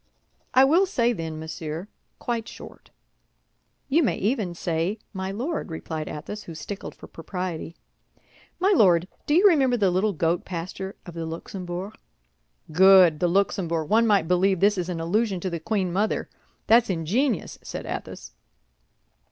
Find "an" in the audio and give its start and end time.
14.89-14.99